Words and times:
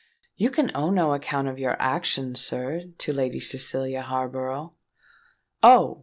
"You 0.35 0.49
can 0.49 0.71
owe 0.73 0.89
no 0.89 1.13
account 1.13 1.47
of 1.47 1.59
your 1.59 1.79
actions, 1.79 2.41
sir, 2.43 2.85
to 2.97 3.13
Lady 3.13 3.39
Cecilia 3.39 4.01
Harborough." 4.01 4.73
"Oh! 5.61 5.99